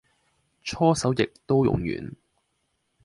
[0.63, 2.15] 搓手液都用完